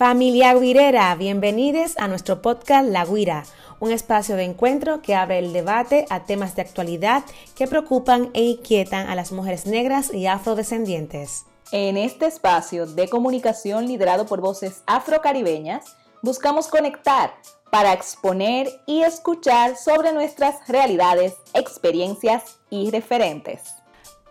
[0.00, 3.44] Familia Guirera, bienvenidos a nuestro podcast La Guira,
[3.80, 7.22] un espacio de encuentro que abre el debate a temas de actualidad
[7.54, 11.44] que preocupan e inquietan a las mujeres negras y afrodescendientes.
[11.70, 15.84] En este espacio de comunicación liderado por voces afrocaribeñas,
[16.22, 17.34] buscamos conectar
[17.70, 23.74] para exponer y escuchar sobre nuestras realidades, experiencias y referentes.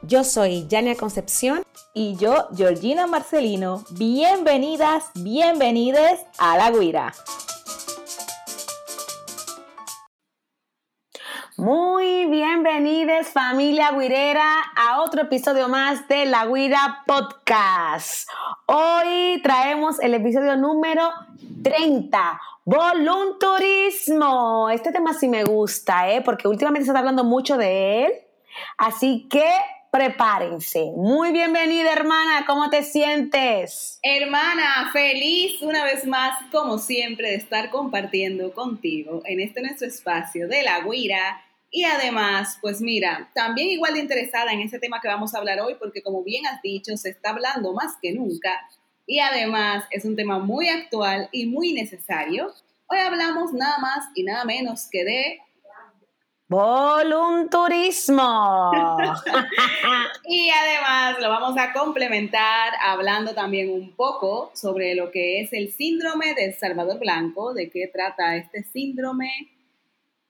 [0.01, 1.61] Yo soy Yania Concepción.
[1.93, 3.83] Y yo, Georgina Marcelino.
[3.91, 7.13] Bienvenidas, bienvenides a La Guira.
[11.57, 18.29] Muy bienvenidos familia guirera a otro episodio más de La Guira Podcast.
[18.67, 21.11] Hoy traemos el episodio número
[21.61, 24.69] 30, volunturismo.
[24.69, 26.21] Este tema sí me gusta, ¿eh?
[26.21, 28.11] porque últimamente se está hablando mucho de él.
[28.77, 29.49] Así que
[29.91, 30.91] prepárense.
[30.95, 32.45] Muy bienvenida, hermana.
[32.45, 33.99] ¿Cómo te sientes?
[34.03, 40.47] Hermana, feliz una vez más, como siempre, de estar compartiendo contigo en este nuestro espacio
[40.47, 41.41] de la guira.
[41.71, 45.59] Y además, pues mira, también igual de interesada en ese tema que vamos a hablar
[45.61, 48.59] hoy, porque como bien has dicho, se está hablando más que nunca.
[49.07, 52.53] Y además es un tema muy actual y muy necesario.
[52.87, 55.39] Hoy hablamos nada más y nada menos que de
[56.49, 58.21] Volunturismo.
[60.25, 65.71] y además lo vamos a complementar hablando también un poco sobre lo que es el
[65.71, 69.29] síndrome del Salvador Blanco, de qué trata este síndrome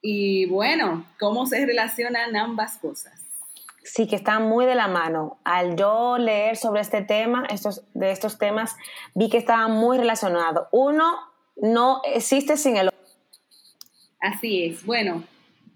[0.01, 3.13] y bueno, cómo se relacionan ambas cosas.
[3.85, 5.39] Sí, que están muy de la mano.
[5.45, 8.75] Al yo leer sobre este tema, estos, de estos temas,
[9.15, 10.67] vi que estaban muy relacionados.
[10.73, 11.17] Uno
[11.55, 12.99] no existe sin el otro.
[14.19, 14.85] Así es.
[14.85, 15.23] Bueno,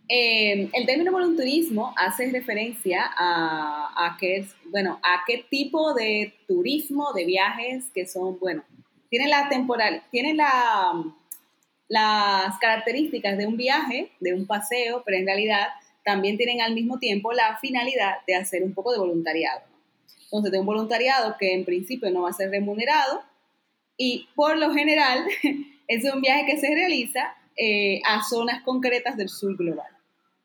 [0.09, 7.25] eh, el término volunturismo hace referencia a, qué bueno, a qué tipo de turismo, de
[7.25, 8.63] viajes que son, bueno,
[9.09, 11.03] tienen la temporal, tienen la,
[11.88, 15.67] las características de un viaje, de un paseo, pero en realidad
[16.03, 19.61] también tienen al mismo tiempo la finalidad de hacer un poco de voluntariado.
[20.25, 23.23] Entonces, de un voluntariado que en principio no va a ser remunerado
[23.97, 25.25] y por lo general
[25.88, 29.91] es un viaje que se realiza eh, a zonas concretas del sur global.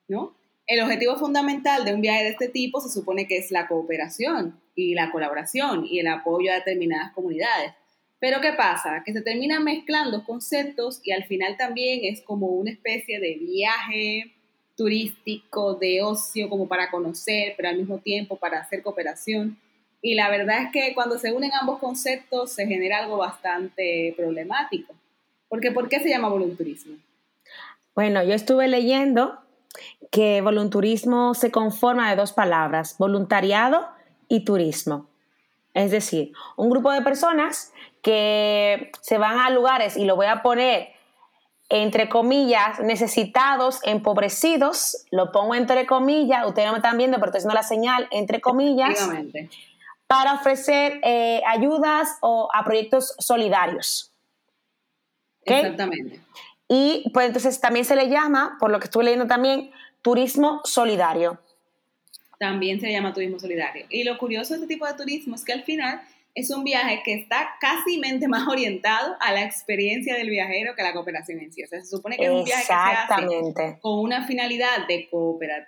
[0.09, 0.35] ¿no?
[0.67, 4.61] El objetivo fundamental de un viaje de este tipo se supone que es la cooperación
[4.75, 7.73] y la colaboración y el apoyo a determinadas comunidades.
[8.21, 9.03] Pero ¿qué pasa?
[9.05, 14.35] Que se terminan mezclando conceptos y al final también es como una especie de viaje
[14.77, 19.59] turístico, de ocio, como para conocer, pero al mismo tiempo para hacer cooperación.
[20.03, 24.95] Y la verdad es que cuando se unen ambos conceptos se genera algo bastante problemático.
[25.49, 26.97] Porque ¿por qué se llama volunturismo?
[27.95, 29.39] Bueno, yo estuve leyendo
[30.11, 33.89] que volunturismo se conforma de dos palabras, voluntariado
[34.29, 35.07] y turismo.
[35.75, 37.73] Es decir, un grupo de personas
[38.03, 40.89] que se van a lugares, y lo voy a poner
[41.71, 47.41] entre comillas, necesitados, empobrecidos, lo pongo entre comillas, ustedes no me están viendo, pero estoy
[47.41, 49.07] haciendo la señal, entre comillas,
[50.07, 54.08] para ofrecer eh, ayudas o a proyectos solidarios.
[55.55, 56.21] Exactamente.
[56.69, 59.71] Y pues entonces también se le llama, por lo que estuve leyendo también,
[60.03, 61.41] turismo solidario.
[62.39, 63.87] También se llama turismo solidario.
[63.89, 66.01] Y lo curioso de este tipo de turismo es que al final
[66.35, 70.85] es un viaje que está casi más orientado a la experiencia del viajero que a
[70.85, 71.65] la cooperación en sí.
[71.65, 75.09] O sea, se supone que es un viaje que se hace con una finalidad de,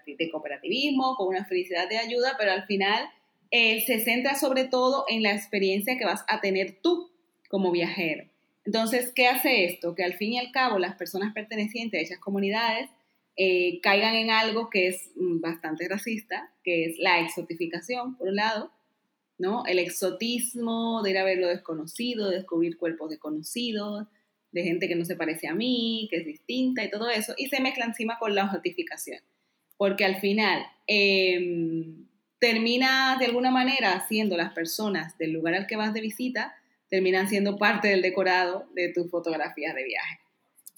[0.06, 3.10] de cooperativismo, con una felicidad de ayuda, pero al final
[3.50, 7.10] eh, se centra sobre todo en la experiencia que vas a tener tú
[7.48, 8.29] como viajero.
[8.70, 9.97] Entonces, ¿qué hace esto?
[9.97, 12.88] Que al fin y al cabo las personas pertenecientes a esas comunidades
[13.34, 18.36] eh, caigan en algo que es mm, bastante racista, que es la exotificación, por un
[18.36, 18.70] lado,
[19.38, 19.66] ¿no?
[19.66, 24.06] El exotismo de ir a ver lo desconocido, de descubrir cuerpos desconocidos,
[24.53, 27.48] de gente que no se parece a mí, que es distinta y todo eso, y
[27.48, 29.19] se mezcla encima con la exotificación,
[29.78, 32.06] porque al final em,
[32.38, 36.54] termina de alguna manera siendo las personas del lugar al que vas de visita
[36.91, 40.19] terminan siendo parte del decorado de tus fotografías de viaje.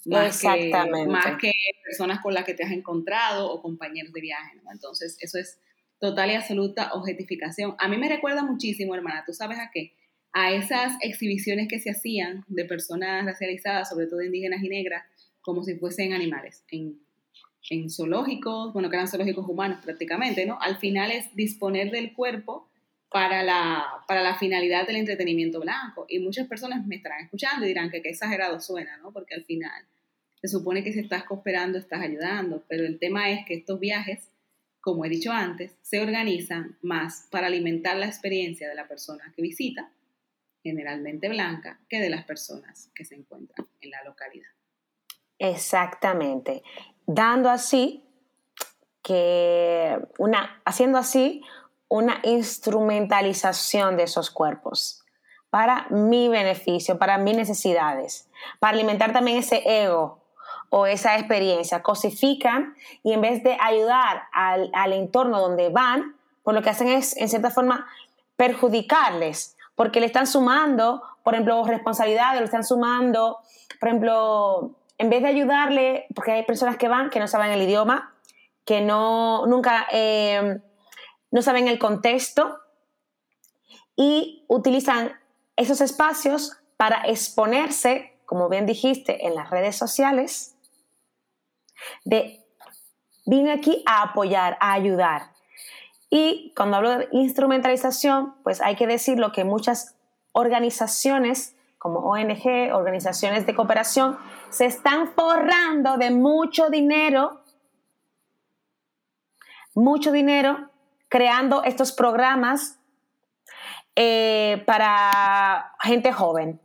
[0.05, 1.05] Más Exactamente.
[1.05, 1.51] Que, más que
[1.83, 4.57] personas con las que te has encontrado o compañeros de viaje.
[4.71, 5.59] Entonces, eso es
[5.99, 7.75] total y absoluta objetificación.
[7.79, 9.93] A mí me recuerda muchísimo, hermana, ¿tú sabes a qué?
[10.33, 15.03] A esas exhibiciones que se hacían de personas racializadas, sobre todo indígenas y negras,
[15.41, 16.99] como si fuesen animales, en,
[17.69, 20.59] en zoológicos, bueno, que eran zoológicos humanos prácticamente, ¿no?
[20.61, 22.69] Al final es disponer del cuerpo
[23.13, 26.07] para la, para la finalidad del entretenimiento blanco.
[26.09, 29.13] Y muchas personas me estarán escuchando y dirán que qué exagerado suena, ¿no?
[29.13, 29.85] Porque al final
[30.41, 34.31] se supone que si estás cooperando estás ayudando, pero el tema es que estos viajes,
[34.81, 39.43] como he dicho antes, se organizan más para alimentar la experiencia de la persona que
[39.43, 39.91] visita
[40.63, 44.49] generalmente blanca, que de las personas que se encuentran en la localidad.
[45.37, 46.63] Exactamente.
[47.05, 48.03] Dando así
[49.03, 51.43] que una, haciendo así
[51.93, 55.03] una instrumentalización de esos cuerpos
[55.51, 60.17] para mi beneficio, para mis necesidades, para alimentar también ese ego
[60.71, 61.83] o esa experiencia.
[61.83, 62.73] Cosifican
[63.03, 67.15] y en vez de ayudar al, al entorno donde van, pues lo que hacen es,
[67.15, 67.85] en cierta forma,
[68.37, 73.37] perjudicarles, porque le están sumando, por ejemplo, responsabilidades, le están sumando,
[73.79, 77.61] por ejemplo, en vez de ayudarle, porque hay personas que van que no saben el
[77.61, 78.15] idioma,
[78.65, 80.59] que no, nunca, eh,
[81.33, 82.59] no saben el contexto
[83.95, 85.13] y utilizan
[85.55, 90.55] esos espacios para exponerse, como bien dijiste, en las redes sociales,
[92.05, 92.39] de
[93.25, 95.31] vine aquí a apoyar, a ayudar.
[96.11, 99.95] Y cuando hablo de instrumentalización, pues hay que decir lo que muchas
[100.33, 104.19] organizaciones como ONG, organizaciones de cooperación,
[104.51, 107.41] se están forrando de mucho dinero,
[109.73, 110.69] mucho dinero,
[111.13, 112.79] creando estos programas
[113.95, 116.59] eh, para gente joven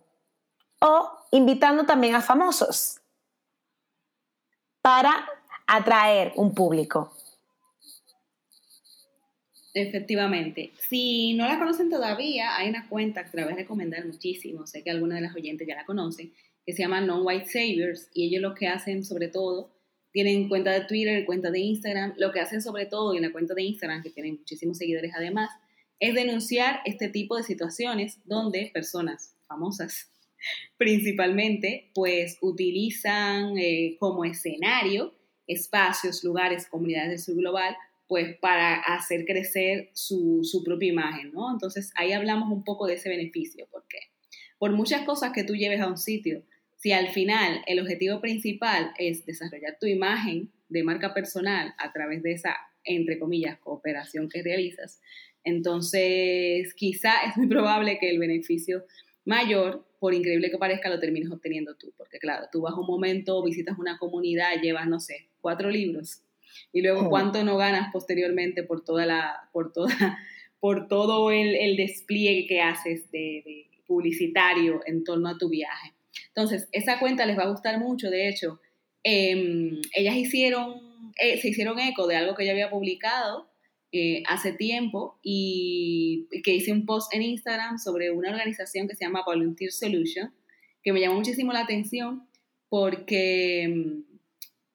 [0.81, 3.03] o invitando también a famosos
[4.81, 5.29] para
[5.67, 7.13] atraer un público.
[9.75, 10.73] Efectivamente.
[10.79, 14.67] Si no la conocen todavía, hay una cuenta que la voy a recomendar muchísimo.
[14.67, 16.33] Sé que algunas de las oyentes ya la conocen,
[16.65, 18.09] que se llama Non-White Saviors.
[18.15, 19.69] Y ellos lo que hacen, sobre todo,
[20.13, 22.15] tienen cuenta de Twitter, cuenta de Instagram.
[22.17, 25.51] Lo que hacen, sobre todo, en la cuenta de Instagram, que tienen muchísimos seguidores además,
[26.01, 30.11] es denunciar este tipo de situaciones donde personas famosas,
[30.77, 35.15] principalmente, pues utilizan eh, como escenario
[35.49, 37.75] espacios, lugares, comunidades del sur global
[38.09, 41.53] pues para hacer crecer su, propia imagen, ¿no?
[41.53, 43.99] Entonces ahí hablamos un poco de ese beneficio, porque
[44.59, 46.43] por muchas cosas que tú lleves a un sitio,
[46.79, 52.23] si al final el objetivo principal es desarrollar tu imagen de marca personal a través
[52.23, 55.01] de esa, entre comillas, cooperación que realizas,
[55.45, 58.85] entonces quizá es muy probable que el beneficio
[59.25, 63.43] mayor, por increíble que parezca, lo termines obteniendo tú, porque claro, tú vas un momento,
[63.45, 66.23] visitas una comunidad, llevas, no sé, cuatro libros
[66.73, 67.09] y luego oh.
[67.11, 70.19] cuánto no ganas posteriormente por toda la, por toda,
[70.61, 75.95] por todo el, el despliegue que haces de, publicitario en torno a tu viaje.
[76.39, 78.61] Entonces, esa cuenta les va a gustar mucho, de hecho,
[79.03, 80.77] em, ellas hicieron,
[81.21, 83.51] eh, se hicieron eco de algo que yo había publicado
[83.91, 89.05] eh, hace tiempo y que hice un post en Instagram sobre una organización que se
[89.05, 90.33] llama Volunteer Solution,
[90.85, 92.29] que me llamó muchísimo la atención
[92.69, 94.05] porque em,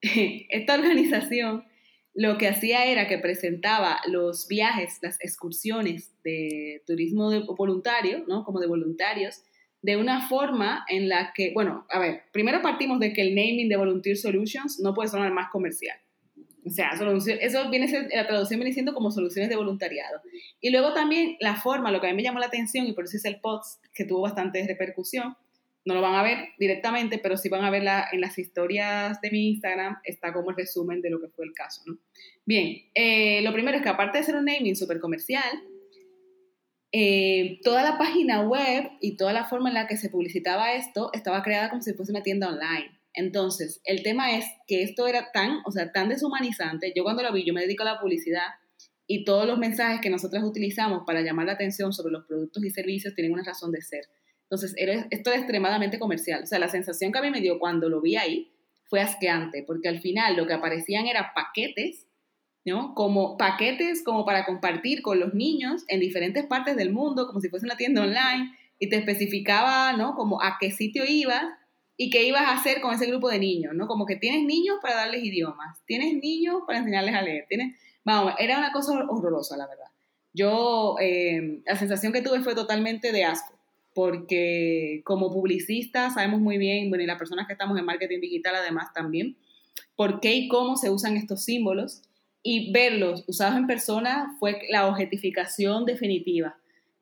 [0.50, 1.64] esta organización
[2.12, 8.44] lo que hacía era que presentaba los viajes, las excursiones de turismo voluntario, ¿no?
[8.44, 9.40] Como de voluntarios,
[9.84, 13.68] de una forma en la que, bueno, a ver, primero partimos de que el naming
[13.68, 15.98] de Volunteer Solutions no puede sonar más comercial.
[16.64, 20.22] O sea, eso viene la traducción viene siendo como soluciones de voluntariado.
[20.58, 23.04] Y luego también la forma, lo que a mí me llamó la atención, y por
[23.04, 25.36] eso es el post que tuvo bastante repercusión,
[25.84, 29.30] no lo van a ver directamente, pero sí van a ver en las historias de
[29.30, 31.82] mi Instagram, está como el resumen de lo que fue el caso.
[31.84, 31.98] ¿no?
[32.46, 35.44] Bien, eh, lo primero es que aparte de ser un naming súper comercial,
[36.96, 41.10] eh, toda la página web y toda la forma en la que se publicitaba esto
[41.12, 43.00] estaba creada como si fuese una tienda online.
[43.14, 46.92] Entonces, el tema es que esto era tan, o sea, tan deshumanizante.
[46.94, 48.46] Yo cuando lo vi, yo me dedico a la publicidad
[49.08, 52.70] y todos los mensajes que nosotros utilizamos para llamar la atención sobre los productos y
[52.70, 54.04] servicios tienen una razón de ser.
[54.42, 54.72] Entonces,
[55.10, 56.44] esto es extremadamente comercial.
[56.44, 58.52] O sea, la sensación que a mí me dio cuando lo vi ahí
[58.84, 62.03] fue asqueante, porque al final lo que aparecían eran paquetes,
[62.64, 62.94] ¿no?
[62.94, 67.48] Como paquetes como para compartir con los niños en diferentes partes del mundo, como si
[67.48, 70.14] fuese una tienda online, y te especificaba, ¿no?
[70.14, 71.44] Como a qué sitio ibas
[71.96, 73.86] y qué ibas a hacer con ese grupo de niños, ¿no?
[73.86, 77.76] Como que tienes niños para darles idiomas, tienes niños para enseñarles a leer, tienes...
[78.04, 79.86] Vamos, era una cosa horrorosa, la verdad.
[80.34, 83.54] Yo, eh, la sensación que tuve fue totalmente de asco
[83.94, 88.56] porque como publicistas sabemos muy bien, bueno, y las personas que estamos en marketing digital
[88.56, 89.36] además también,
[89.96, 92.02] por qué y cómo se usan estos símbolos
[92.46, 96.56] y verlos usados en persona fue la objetificación definitiva.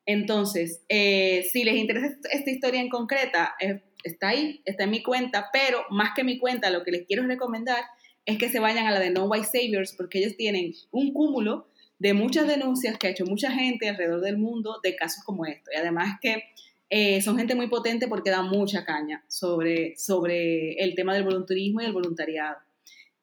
[0.05, 5.03] Entonces, eh, si les interesa esta historia en concreta, eh, está ahí, está en mi
[5.03, 7.83] cuenta, pero más que mi cuenta, lo que les quiero recomendar
[8.25, 11.67] es que se vayan a la de No White Saviors porque ellos tienen un cúmulo
[11.99, 15.71] de muchas denuncias que ha hecho mucha gente alrededor del mundo de casos como esto.
[15.73, 16.43] Y además que
[16.89, 21.81] eh, son gente muy potente porque dan mucha caña sobre, sobre el tema del voluntarismo
[21.81, 22.57] y el voluntariado.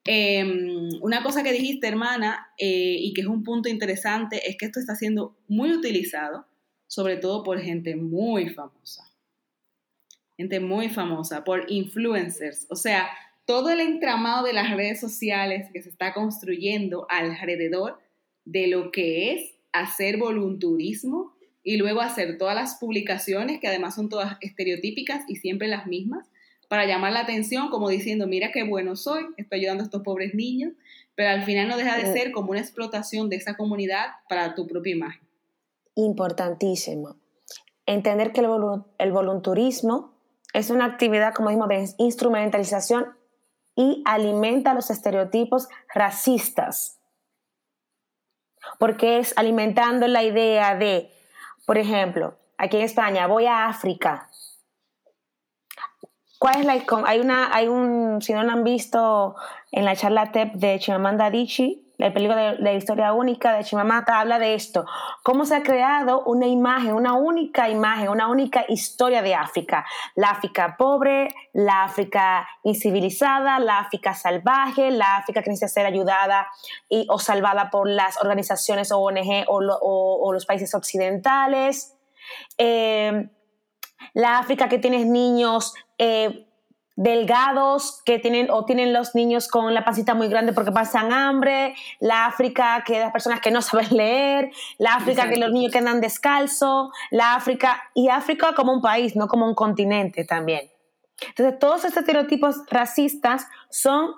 [0.04, 4.66] Em, una cosa que dijiste, hermana, eh, y que es un punto interesante, es que
[4.66, 6.46] esto está siendo muy utilizado
[6.90, 9.04] sobre todo por gente muy famosa.
[10.36, 12.66] Gente muy famosa, por influencers.
[12.68, 13.08] O sea,
[13.46, 18.00] todo el entramado de las redes sociales que se está construyendo alrededor
[18.44, 24.08] de lo que es hacer volunturismo y luego hacer todas las publicaciones, que además son
[24.08, 26.26] todas estereotípicas y siempre las mismas,
[26.70, 30.34] para llamar la atención, como diciendo, mira qué bueno soy, estoy ayudando a estos pobres
[30.36, 30.72] niños,
[31.16, 34.68] pero al final no deja de ser como una explotación de esa comunidad para tu
[34.68, 35.20] propia imagen.
[35.96, 37.16] Importantísimo.
[37.86, 38.46] Entender que el,
[38.98, 40.14] el volunturismo
[40.52, 43.16] es una actividad, como dijimos, de instrumentalización
[43.74, 47.00] y alimenta los estereotipos racistas.
[48.78, 51.10] Porque es alimentando la idea de,
[51.66, 54.29] por ejemplo, aquí en España, voy a África.
[56.40, 59.36] ¿Cuál es la hay una hay un si no lo han visto
[59.70, 64.18] en la charla TEP de Chimamanda Adichie el peligro de la historia única de Chimamanda
[64.18, 64.86] habla de esto,
[65.22, 69.84] cómo se ha creado una imagen, una única imagen, una única historia de África.
[70.14, 76.48] La África pobre, la África incivilizada, la África salvaje, la África que necesita ser ayudada
[76.88, 81.98] y, o salvada por las organizaciones ONG o, los países occidentales.
[82.56, 83.28] Eh,
[84.14, 86.46] la África que tiene niños eh,
[86.96, 91.74] delgados que tienen o tienen los niños con la pasita muy grande porque pasan hambre,
[91.98, 96.00] la África que las personas que no saben leer, la África que los niños quedan
[96.00, 100.70] descalzos, la África y África como un país, no como un continente también.
[101.20, 104.14] Entonces, todos estos estereotipos racistas son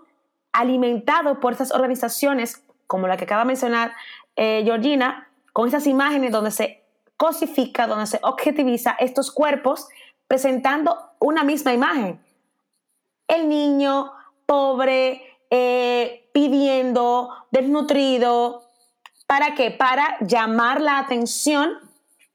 [0.52, 3.92] alimentados por esas organizaciones como la que acaba de mencionar
[4.36, 6.84] eh, Georgina, con esas imágenes donde se
[7.16, 9.88] cosifica, donde se objetiviza estos cuerpos
[10.32, 12.20] presentando una misma imagen
[13.32, 14.12] el niño
[14.46, 18.70] pobre, eh, pidiendo, desnutrido.
[19.26, 19.70] ¿Para qué?
[19.70, 21.78] Para llamar la atención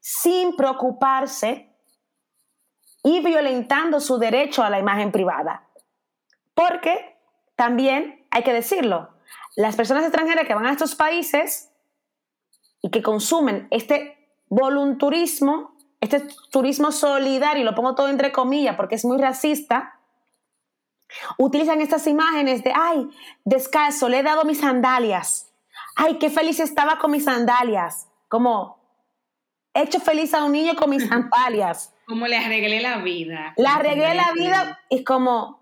[0.00, 1.72] sin preocuparse
[3.04, 5.68] y violentando su derecho a la imagen privada.
[6.54, 7.16] Porque
[7.54, 9.10] también hay que decirlo,
[9.54, 11.70] las personas extranjeras que van a estos países
[12.82, 19.04] y que consumen este volunturismo, este turismo solidario, lo pongo todo entre comillas porque es
[19.04, 19.98] muy racista,
[21.36, 23.08] Utilizan estas imágenes de, ay,
[23.44, 25.52] descalzo, le he dado mis sandalias.
[25.96, 28.08] Ay, qué feliz estaba con mis sandalias.
[28.28, 28.78] Como,
[29.74, 31.94] he hecho feliz a un niño con mis sandalias.
[32.06, 33.54] Como le arreglé la vida.
[33.56, 35.60] Le arreglé la vida y como,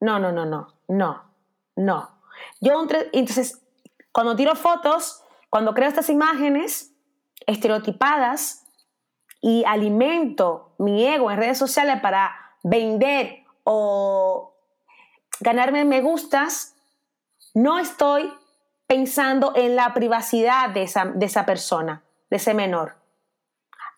[0.00, 1.32] no, no, no, no, no,
[1.76, 2.10] no.
[2.60, 3.62] Yo, entonces,
[4.12, 6.92] cuando tiro fotos, cuando creo estas imágenes
[7.46, 8.65] estereotipadas
[9.46, 12.34] y alimento mi ego en redes sociales para
[12.64, 14.56] vender o
[15.38, 16.74] ganarme me gustas,
[17.54, 18.34] no estoy
[18.88, 22.96] pensando en la privacidad de esa, de esa persona, de ese menor.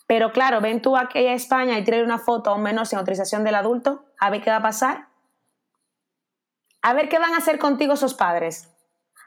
[0.06, 2.98] Pero claro, ven tú aquí a España y tienes una foto a un menor sin
[2.98, 5.08] autorización del adulto, a ver qué va a pasar.
[6.82, 8.68] A ver qué van a hacer contigo esos padres.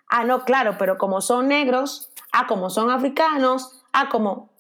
[0.08, 4.51] Ah, no, claro, pero como son negros, ah, como son africanos, ah, como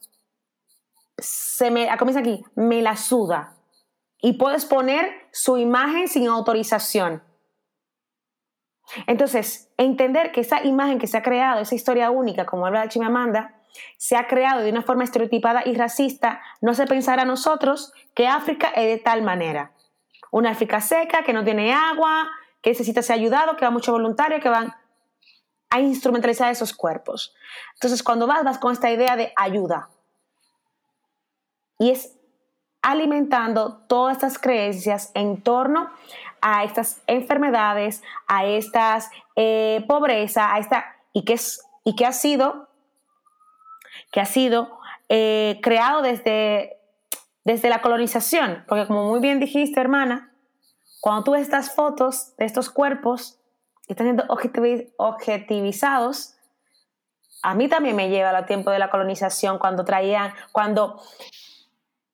[1.21, 3.55] se me, ah, como aquí, me la suda
[4.21, 7.23] y puedes poner su imagen sin autorización.
[9.07, 13.55] Entonces, entender que esa imagen que se ha creado, esa historia única, como habla Chimamanda,
[13.97, 18.27] se ha creado de una forma estereotipada y racista, no hace pensar a nosotros que
[18.27, 19.71] África es de tal manera.
[20.31, 22.29] Una África seca, que no tiene agua,
[22.61, 24.75] que necesita ser ayudado, que va mucho voluntario, que van
[25.69, 27.33] a instrumentalizar esos cuerpos.
[27.75, 29.89] Entonces, cuando vas, vas con esta idea de ayuda.
[31.81, 32.15] Y es
[32.83, 35.89] alimentando todas estas creencias en torno
[36.39, 42.11] a estas enfermedades, a estas eh, pobreza, a esta y que es y que ha
[42.11, 42.67] sido
[44.11, 44.77] que ha sido
[45.09, 46.77] eh, creado desde
[47.43, 50.31] desde la colonización, porque como muy bien dijiste, hermana,
[51.00, 53.39] cuando tú ves estas fotos de estos cuerpos
[53.88, 54.25] que están siendo
[54.97, 56.35] objetivizados,
[57.41, 61.01] a mí también me lleva al tiempo de la colonización, cuando traían, cuando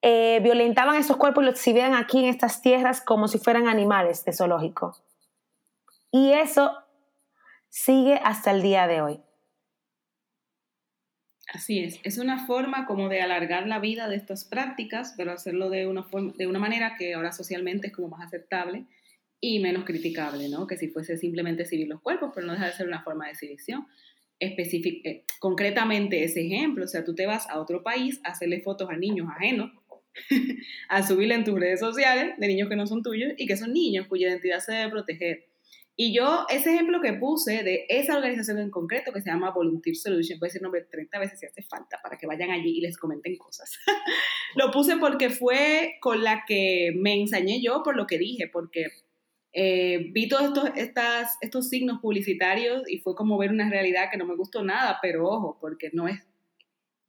[0.09, 4.23] eh, violentaban esos cuerpos y los exhibían aquí en estas tierras como si fueran animales
[4.23, 4.95] de zoológico.
[6.13, 6.71] Y eso
[7.67, 9.19] sigue hasta el día de hoy.
[11.53, 15.69] Así es, es una forma como de alargar la vida de estas prácticas, pero hacerlo
[15.69, 18.85] de una, de una manera que ahora socialmente es como más aceptable
[19.41, 20.67] y menos criticable, ¿no?
[20.67, 23.31] Que si fuese simplemente exhibir los cuerpos, pero no deja de ser una forma de
[23.31, 23.85] exhibición.
[24.39, 28.89] Eh, concretamente ese ejemplo, o sea, tú te vas a otro país a hacerle fotos
[28.89, 29.71] a niños ajenos
[30.89, 33.73] a subirle en tus redes sociales de niños que no son tuyos y que son
[33.73, 35.45] niños cuya identidad se debe proteger.
[35.99, 39.95] Y yo, ese ejemplo que puse de esa organización en concreto que se llama Volunteer
[39.95, 42.99] Solution, puede decir nombre 30 veces si hace falta para que vayan allí y les
[42.99, 43.79] comenten cosas.
[44.55, 48.85] lo puse porque fue con la que me ensañé yo por lo que dije, porque
[49.53, 54.19] eh, vi todos estos, estas, estos signos publicitarios y fue como ver una realidad que
[54.19, 56.26] no me gustó nada, pero ojo, porque no es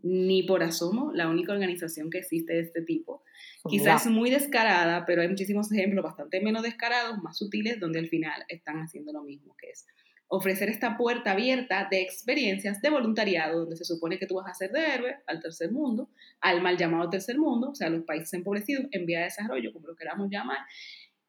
[0.02, 3.22] ni por asomo la única organización que existe de este tipo.
[3.68, 8.44] Quizás muy descarada, pero hay muchísimos ejemplos bastante menos descarados, más sutiles, donde al final
[8.48, 9.86] están haciendo lo mismo, que es
[10.28, 14.50] ofrecer esta puerta abierta de experiencias de voluntariado, donde se supone que tú vas a
[14.50, 18.34] hacer de héroe al tercer mundo, al mal llamado tercer mundo, o sea, los países
[18.34, 20.58] empobrecidos en vía de desarrollo, como lo queramos llamar,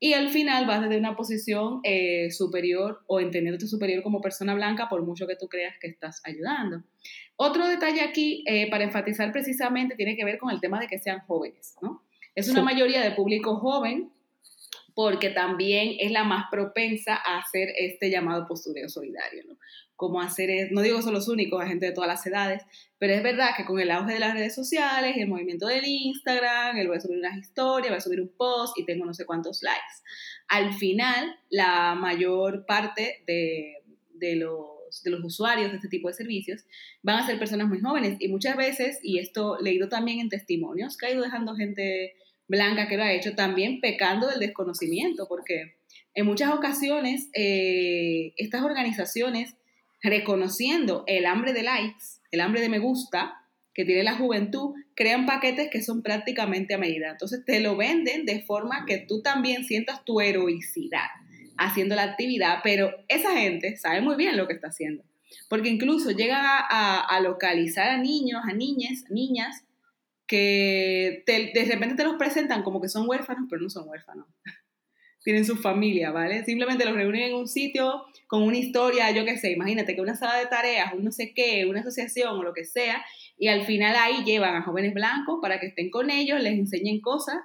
[0.02, 4.88] y al final vas desde una posición eh, superior o entendiéndote superior como persona blanca
[4.88, 6.84] por mucho que tú creas que estás ayudando.
[7.42, 11.00] Otro detalle aquí eh, para enfatizar precisamente tiene que ver con el tema de que
[11.00, 12.04] sean jóvenes, ¿no?
[12.36, 14.12] Es una mayoría de público joven
[14.94, 19.58] porque también es la más propensa a hacer este llamado postureo solidario, ¿no?
[19.96, 22.62] Como hacer, no digo son los únicos, a gente de todas las edades,
[22.98, 26.76] pero es verdad que con el auge de las redes sociales, el movimiento del Instagram,
[26.76, 29.26] el voy a subir unas historias, voy a subir un post y tengo no sé
[29.26, 30.04] cuántos likes.
[30.50, 33.76] Al final, la mayor parte de,
[34.16, 36.66] de los, de los usuarios de este tipo de servicios
[37.02, 40.98] van a ser personas muy jóvenes y muchas veces, y esto leído también en testimonios,
[40.98, 42.16] que ha ido dejando gente
[42.48, 45.76] blanca que lo ha hecho, también pecando del desconocimiento, porque
[46.14, 49.56] en muchas ocasiones eh, estas organizaciones,
[50.02, 53.36] reconociendo el hambre de likes, el hambre de me gusta
[53.74, 57.12] que tiene la juventud, crean paquetes que son prácticamente a medida.
[57.12, 61.08] Entonces te lo venden de forma que tú también sientas tu heroicidad
[61.60, 65.04] haciendo la actividad, pero esa gente sabe muy bien lo que está haciendo,
[65.50, 69.64] porque incluso llegan a, localizar a niños, a niñas, niñas,
[70.26, 74.28] que de repente te los presentan como que son huérfanos, pero no son huérfanos.
[75.24, 76.46] Tienen su familia, ¿vale?
[76.46, 80.16] Simplemente los reúnen en un sitio con una historia, yo qué sé, imagínate que una
[80.16, 83.04] sala de tareas, un no sé qué, una asociación o lo que sea,
[83.38, 87.02] y al final ahí llevan a jóvenes blancos para que estén con ellos, les enseñen
[87.02, 87.38] cosas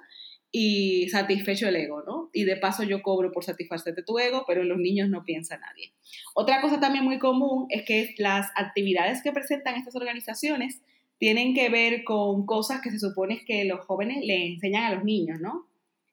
[0.57, 2.29] y satisfecho el ego, ¿no?
[2.31, 5.91] Y de paso yo cobro por satisfacerte tu ego, pero los niños no piensa nadie.
[6.33, 10.81] Otra cosa también muy común es que las actividades que presentan estas organizaciones
[11.17, 15.03] tienen que ver con cosas que se supone que los jóvenes le enseñan a los
[15.03, 15.67] niños, ¿no?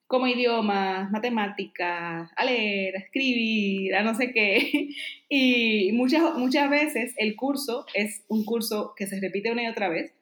[0.07, 4.89] Como idiomas, matemáticas, a leer, a escribir, a no sé qué.
[5.29, 9.87] Y muchas, muchas veces el curso es un curso que se repite una y otra
[9.87, 10.13] vez,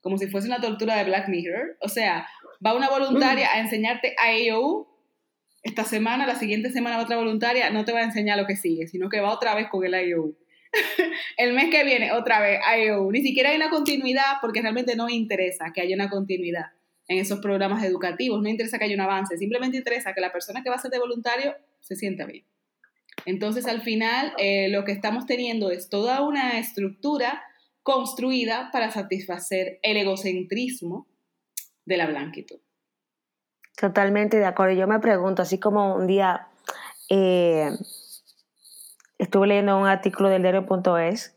[0.00, 1.76] como si fuese una tortura de Black Mirror.
[1.80, 2.26] O sea,
[2.64, 4.86] va una voluntaria a enseñarte IOU
[5.62, 8.86] esta semana, la siguiente semana otra voluntaria no te va a enseñar lo que sigue,
[8.86, 10.36] sino que va otra vez con el IOU.
[11.36, 12.60] el mes que viene, otra vez,
[13.10, 16.66] Ni siquiera hay una continuidad porque realmente no interesa que haya una continuidad
[17.08, 20.62] en esos programas educativos, no interesa que haya un avance, simplemente interesa que la persona
[20.62, 22.44] que va a ser de voluntario se sienta bien.
[23.24, 27.42] Entonces, al final, eh, lo que estamos teniendo es toda una estructura
[27.82, 31.06] construida para satisfacer el egocentrismo
[31.88, 32.58] de la blanquitud.
[33.80, 34.74] Totalmente de acuerdo.
[34.74, 36.48] Yo me pregunto, así como un día
[37.08, 37.70] eh,
[39.16, 41.36] estuve leyendo un artículo del diario.es.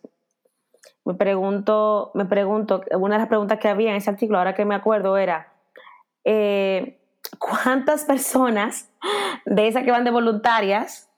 [1.06, 4.66] Me pregunto, me pregunto, una de las preguntas que había en ese artículo, ahora que
[4.66, 5.54] me acuerdo, era
[6.26, 7.00] eh,
[7.40, 8.90] ¿cuántas personas
[9.46, 11.10] de esas que van de voluntarias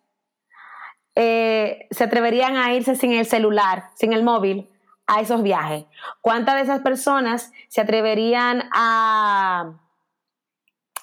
[1.15, 4.69] eh, se atreverían a irse sin el celular, sin el móvil,
[5.07, 5.85] a esos viajes?
[6.21, 9.79] ¿Cuántas de esas personas se atreverían a,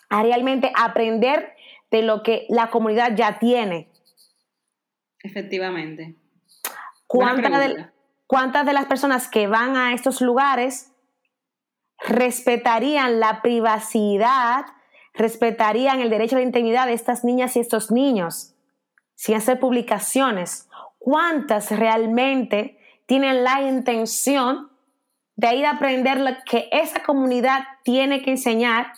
[0.08, 1.54] a realmente aprender
[1.90, 3.90] de lo que la comunidad ya tiene?
[5.22, 6.16] Efectivamente.
[7.06, 10.92] ¿Cuántas de, las personas que van a estos lugares
[11.98, 14.64] respetarían la privacidad,
[15.12, 18.54] respetarían el derecho a la intimidad de estas niñas y estos niños
[19.16, 20.68] sin hacer publicaciones?
[20.98, 22.78] ¿Cuántas realmente
[23.10, 24.70] tienen la intención
[25.34, 28.92] de ir a aprender lo que esa comunidad tiene que enseñar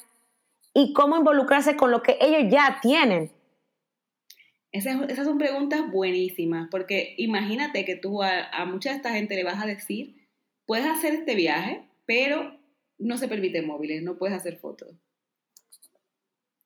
[0.75, 3.31] y cómo involucrarse con lo que ellos ya tienen?
[4.71, 9.63] Esas, son preguntas buenísimas, porque imagínate que tú a, mucha de esta gente le vas
[9.63, 10.29] a decir,
[10.67, 12.61] puedes hacer este viaje, pero
[12.99, 14.91] no se permite móviles, no puedes hacer fotos.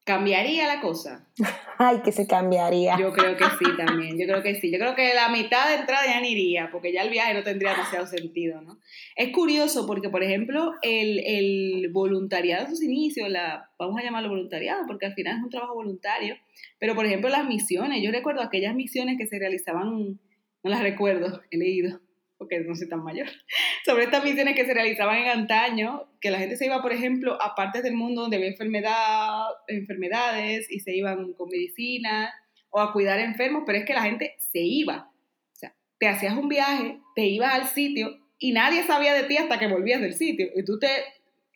[0.06, 1.26] ¿Cambiaría la cosa?
[1.78, 2.96] Ay, que se cambiaría.
[2.96, 4.70] Yo creo que sí también, yo creo que sí.
[4.70, 7.42] Yo creo que la mitad de entrada ya ni iría, porque ya el viaje no
[7.42, 8.78] tendría demasiado sentido, ¿no?
[9.16, 14.28] Es curioso porque, por ejemplo, el, el voluntariado en sus inicios, la, vamos a llamarlo
[14.28, 16.36] voluntariado, porque al final es un trabajo voluntario,
[16.78, 21.42] pero por ejemplo las misiones, yo recuerdo aquellas misiones que se realizaban, no las recuerdo,
[21.50, 22.00] he leído,
[22.38, 23.26] porque no soy tan mayor,
[23.84, 27.40] sobre estas misiones que se realizaban en antaño, que la gente se iba, por ejemplo,
[27.40, 32.32] a partes del mundo donde había enfermedad, enfermedades y se iban con medicina
[32.70, 35.10] o a cuidar enfermos, pero es que la gente se iba.
[35.52, 39.36] O sea, te hacías un viaje, te ibas al sitio y nadie sabía de ti
[39.36, 40.48] hasta que volvías del sitio.
[40.54, 40.88] Y tú te,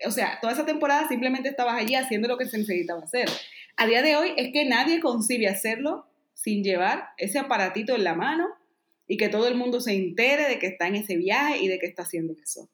[0.07, 3.29] o sea, toda esa temporada simplemente estabas allí haciendo lo que se necesitaba hacer.
[3.77, 8.15] A día de hoy es que nadie concibe hacerlo sin llevar ese aparatito en la
[8.15, 8.49] mano
[9.11, 11.81] y que todo el mundo se entere de que está en ese viaje y de
[11.81, 12.71] que está haciendo eso.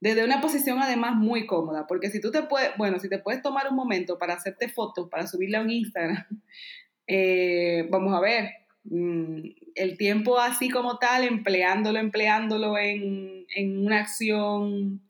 [0.00, 3.40] Desde una posición además muy cómoda, porque si tú te puedes, bueno, si te puedes
[3.40, 6.26] tomar un momento para hacerte fotos, para subirla a un Instagram,
[7.06, 8.50] eh, vamos a ver,
[8.84, 9.40] mm,
[9.74, 15.00] el tiempo así como tal, empleándolo, empleándolo en, en una acción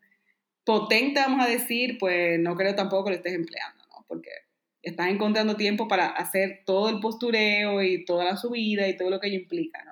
[0.65, 4.05] potente, vamos a decir, pues no creo tampoco que lo estés empleando, ¿no?
[4.07, 4.31] Porque
[4.81, 9.19] estás encontrando tiempo para hacer todo el postureo y toda la subida y todo lo
[9.19, 9.92] que ello implica, ¿no?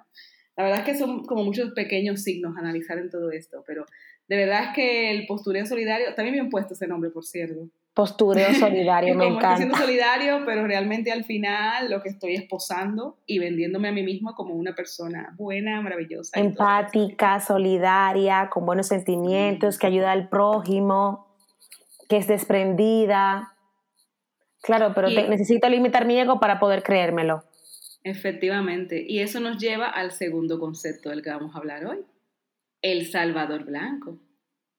[0.60, 3.86] La verdad es que son como muchos pequeños signos a analizar en todo esto, pero
[4.28, 7.68] de verdad es que el postureo solidario, también bien puesto ese nombre, por cierto.
[7.94, 9.54] Postureo solidario, me como encanta.
[9.54, 13.92] Estoy siendo solidario, pero realmente al final lo que estoy es posando y vendiéndome a
[13.92, 16.38] mí misma como una persona buena, maravillosa.
[16.38, 21.26] Empática, solidaria, con buenos sentimientos, que ayuda al prójimo,
[22.10, 23.54] que es desprendida.
[24.62, 27.44] Claro, pero Y- te- necesito limitar mi ego para poder creérmelo.
[28.02, 29.04] Efectivamente.
[29.06, 31.98] Y eso nos lleva al segundo concepto del que vamos a hablar hoy.
[32.82, 34.18] El Salvador Blanco.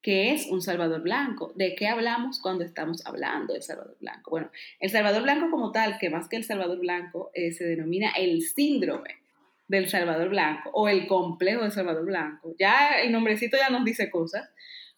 [0.00, 1.52] ¿Qué es un Salvador Blanco?
[1.54, 4.32] ¿De qué hablamos cuando estamos hablando del Salvador Blanco?
[4.32, 8.10] Bueno, el Salvador Blanco como tal, que más que el Salvador Blanco, eh, se denomina
[8.10, 9.22] el síndrome
[9.68, 12.56] del Salvador Blanco o el complejo del Salvador Blanco.
[12.58, 14.50] Ya el nombrecito ya nos dice cosas.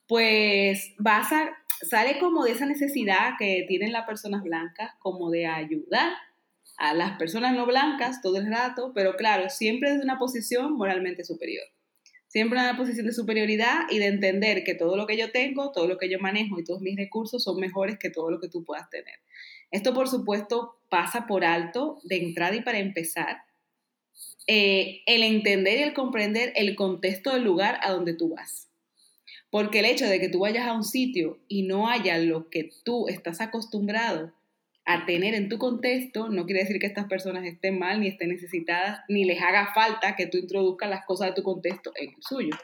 [0.08, 6.14] Pues basa, sale como de esa necesidad que tienen las personas blancas como de ayudar
[6.76, 11.24] a las personas no blancas todo el rato, pero claro, siempre desde una posición moralmente
[11.24, 11.64] superior.
[12.28, 15.70] Siempre en una posición de superioridad y de entender que todo lo que yo tengo,
[15.70, 18.48] todo lo que yo manejo y todos mis recursos son mejores que todo lo que
[18.48, 19.20] tú puedas tener.
[19.70, 23.38] Esto, por supuesto, pasa por alto de entrada y para empezar,
[24.46, 28.68] eh, el entender y el comprender el contexto del lugar a donde tú vas.
[29.50, 32.70] Porque el hecho de que tú vayas a un sitio y no haya lo que
[32.84, 34.32] tú estás acostumbrado
[34.86, 38.28] a tener en tu contexto, no quiere decir que estas personas estén mal, ni estén
[38.28, 42.22] necesitadas, ni les haga falta que tú introduzcas las cosas de tu contexto en el
[42.22, 42.54] suyo.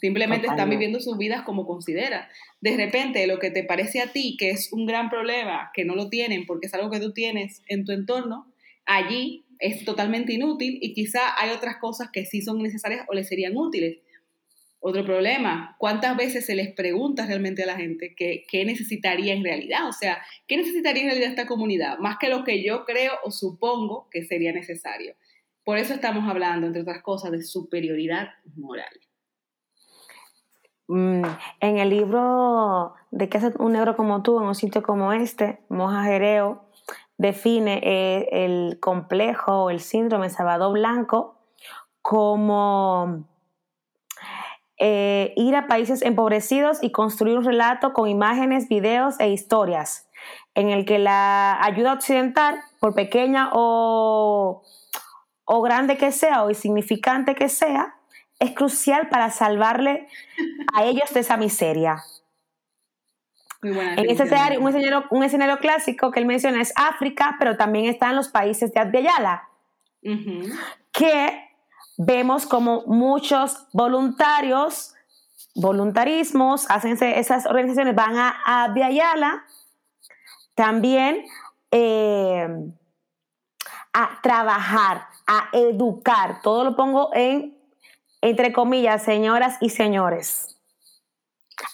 [0.00, 2.28] Simplemente están viviendo sus vidas como considera.
[2.60, 5.96] De repente, lo que te parece a ti que es un gran problema, que no
[5.96, 8.46] lo tienen porque es algo que tú tienes en tu entorno,
[8.86, 13.28] allí es totalmente inútil y quizá hay otras cosas que sí son necesarias o les
[13.28, 13.98] serían útiles.
[14.82, 19.44] Otro problema, ¿cuántas veces se les pregunta realmente a la gente qué, qué necesitaría en
[19.44, 19.86] realidad?
[19.86, 21.98] O sea, ¿qué necesitaría en realidad esta comunidad?
[21.98, 25.14] Más que lo que yo creo o supongo que sería necesario.
[25.64, 28.88] Por eso estamos hablando, entre otras cosas, de superioridad moral.
[30.88, 31.24] Mm,
[31.60, 35.60] en el libro de qué hace un negro como tú en un sitio como este,
[35.68, 36.64] Moja Jereo
[37.18, 41.36] define eh, el complejo o el síndrome de Salvador Blanco
[42.02, 43.28] como
[44.80, 50.08] eh, ir a países empobrecidos y construir un relato con imágenes, videos e historias
[50.54, 54.62] en el que la ayuda occidental, por pequeña o,
[55.44, 57.94] o grande que sea o insignificante que sea,
[58.38, 60.08] es crucial para salvarle
[60.74, 62.02] a ellos de esa miseria.
[63.62, 64.26] Muy buena En definición.
[64.28, 68.28] escenario, un, escenario, un escenario clásico que él menciona es África, pero también están los
[68.28, 69.48] países de Abdiayala,
[70.02, 70.48] Ujú.
[70.92, 71.49] que
[72.02, 74.94] vemos como muchos voluntarios,
[75.54, 79.44] voluntarismos, hacen esas organizaciones, van a, a Abdiayala
[80.54, 81.26] también
[81.70, 82.48] eh,
[83.92, 86.40] a trabajar, a educar.
[86.42, 87.58] Todo lo pongo en,
[88.22, 90.56] entre comillas, señoras y señores.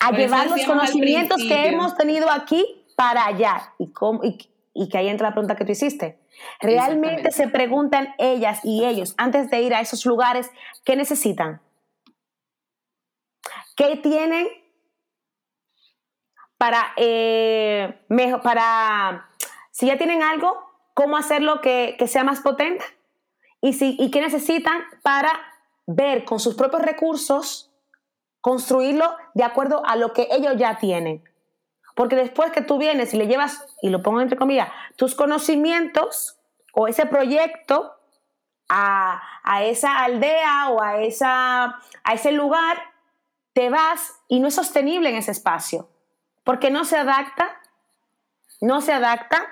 [0.00, 3.72] A Por llevar los conocimientos que hemos tenido aquí para allá.
[3.78, 4.38] Y, cómo- y,
[4.76, 6.18] y que ahí entra la pregunta que tú hiciste.
[6.60, 10.50] Realmente se preguntan ellas y ellos antes de ir a esos lugares
[10.84, 11.60] qué necesitan.
[13.76, 14.48] ¿Qué tienen
[16.58, 19.28] para, eh, mejo- para,
[19.70, 20.56] si ya tienen algo,
[20.94, 22.84] cómo hacerlo que, que sea más potente?
[23.60, 25.32] Y, si, ¿Y qué necesitan para
[25.86, 27.70] ver con sus propios recursos,
[28.40, 31.22] construirlo de acuerdo a lo que ellos ya tienen?
[31.96, 36.38] Porque después que tú vienes y le llevas, y lo pongo entre comillas, tus conocimientos
[36.74, 37.94] o ese proyecto
[38.68, 41.64] a, a esa aldea o a, esa,
[42.04, 42.76] a ese lugar,
[43.54, 45.88] te vas y no es sostenible en ese espacio.
[46.44, 47.58] Porque no se adapta,
[48.60, 49.46] no se adapta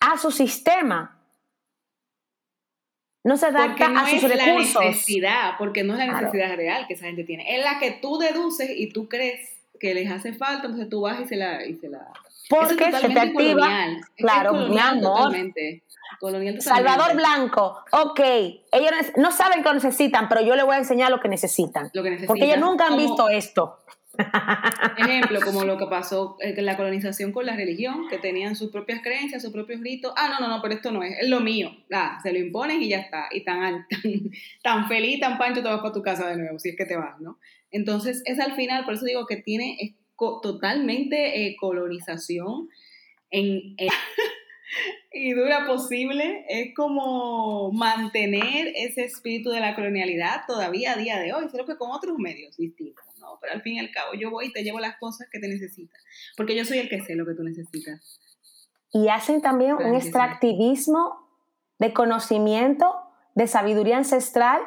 [0.00, 1.20] a su sistema.
[3.24, 4.84] No se adapta no a sus es la recursos.
[4.84, 6.20] necesidad, porque no es la Claro.
[6.26, 7.56] necesidad real que esa gente tiene.
[7.56, 9.51] Es la que tú deduces y tú crees
[9.82, 11.66] que les hace falta, entonces tú vas y se la...
[11.66, 12.06] Y se la...
[12.48, 13.68] Porque se te activa,
[14.16, 15.34] claro, mi amor.
[16.60, 21.18] Salvador Blanco, ok, ellos no saben que necesitan, pero yo les voy a enseñar lo
[21.18, 21.90] que necesitan.
[21.92, 22.28] Lo que necesitan.
[22.28, 23.80] Porque ellos nunca han visto esto.
[24.98, 28.70] Ejemplo, como lo que pasó en eh, la colonización con la religión, que tenían sus
[28.70, 30.12] propias creencias, sus propios ritos.
[30.16, 31.70] Ah, no, no, no, pero esto no es, es lo mío.
[31.90, 33.28] Ah, se lo impones y ya está.
[33.32, 34.30] Y tan, tan,
[34.62, 36.96] tan feliz, tan pancho, te vas para tu casa de nuevo, si es que te
[36.96, 37.38] vas, ¿no?
[37.72, 42.68] Entonces, es al final, por eso digo que tiene totalmente eh, colonización
[43.30, 43.76] en,
[45.12, 51.32] y dura posible, es como mantener ese espíritu de la colonialidad todavía a día de
[51.32, 53.04] hoy, solo que con otros medios distintos
[53.40, 55.48] pero al fin y al cabo yo voy y te llevo las cosas que te
[55.48, 56.00] necesitas,
[56.36, 58.20] porque yo soy el que sé lo que tú necesitas.
[58.92, 61.28] Y hacen también un extractivismo
[61.78, 62.94] de conocimiento,
[63.34, 64.60] de sabiduría ancestral,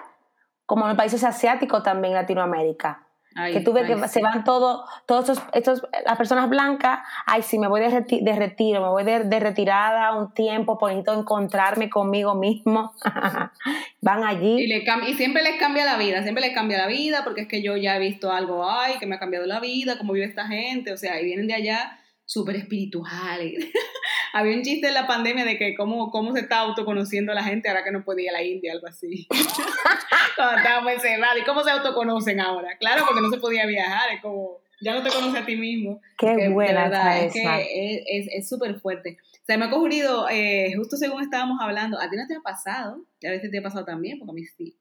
[0.65, 3.05] como en los países asiáticos también, Latinoamérica
[3.51, 7.67] que tú ves que se van todos, todos estos, las personas blancas, ay, sí, me
[7.67, 12.93] voy de, retiro, me voy de, retirada un tiempo, necesito encontrarme conmigo mismo.
[14.01, 14.63] van allí.
[14.63, 17.61] Y, y, siempre les cambia la vida, siempre les cambia la vida, porque es que
[17.61, 20.47] yo ya he visto algo, ay, que me ha cambiado la vida, cómo vive esta
[20.47, 23.71] gente, o sea, y vienen de allá súper espirituales.
[24.33, 27.69] Había un chiste en la pandemia de que cómo, cómo se está autoconociendo la gente
[27.69, 29.27] ahora que no podía ir a la India, algo así.
[30.35, 31.41] Cuando estábamos encerrados.
[31.41, 32.77] ¿Y cómo se autoconocen ahora?
[32.77, 36.01] Claro, porque no se podía viajar, es como, ya no te conoces a ti mismo.
[36.17, 39.17] Qué buena verdad, es que es súper fuerte.
[39.33, 42.41] O sea, me ha ocurrido, eh, justo según estábamos hablando, a ti no te ha
[42.41, 44.75] pasado, y a veces te ha pasado también, porque a mí sí,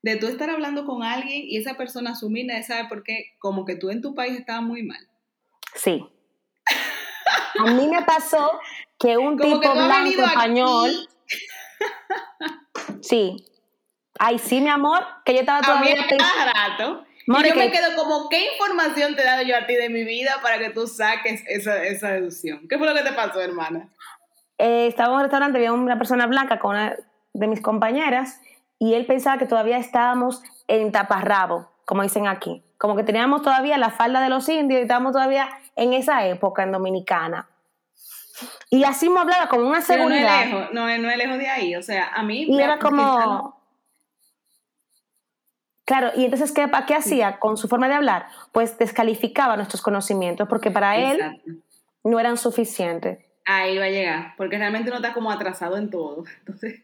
[0.00, 3.64] de tú estar hablando con alguien y esa persona asumir, nadie sabe por qué, como
[3.64, 5.06] que tú en tu país estabas muy mal.
[5.74, 6.02] Sí.
[7.58, 8.58] A mí me pasó
[8.98, 11.08] que un tipo blanco español.
[13.00, 13.44] Sí.
[14.18, 15.94] Ay, sí, mi amor, que yo estaba todavía.
[15.94, 16.18] A mí
[16.54, 17.04] rato.
[17.26, 20.04] y yo me quedo como, ¿qué información te he dado yo a ti de mi
[20.04, 22.66] vida para que tú saques esa, esa deducción?
[22.68, 23.88] ¿Qué fue lo que te pasó, hermana?
[24.58, 26.96] Eh, estaba en un restaurante, había una persona blanca con una
[27.34, 28.40] de mis compañeras
[28.78, 32.62] y él pensaba que todavía estábamos en taparrabo, como dicen aquí.
[32.78, 36.62] Como que teníamos todavía la falda de los indios y estábamos todavía en esa época
[36.62, 37.48] en Dominicana.
[38.70, 40.20] Y así me hablaba como una seguridad.
[40.20, 42.46] no es lejos, no, es lejos de ahí, o sea, a mí...
[42.48, 43.56] Y era como...
[45.84, 48.26] Claro, y entonces, ¿qué, ¿qué hacía con su forma de hablar?
[48.50, 51.40] Pues descalificaba nuestros conocimientos porque para él
[52.02, 53.24] no eran suficientes.
[53.44, 56.24] Ahí va a llegar, porque realmente no está como atrasado en todo.
[56.40, 56.82] Entonces,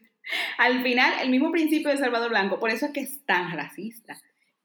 [0.57, 4.15] al final, el mismo principio de Salvador Blanco, por eso es que es tan racista.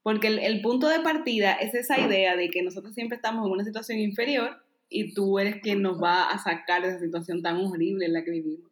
[0.09, 3.51] Porque el, el punto de partida es esa idea de que nosotros siempre estamos en
[3.51, 4.57] una situación inferior
[4.89, 8.23] y tú eres quien nos va a sacar de esa situación tan horrible en la
[8.23, 8.71] que vivimos.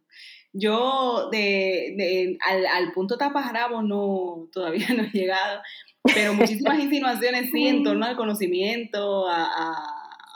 [0.51, 5.61] Yo de, de al, al, punto tapajarabo no, todavía no he llegado,
[6.03, 9.77] pero muchísimas insinuaciones sí en torno al conocimiento, a,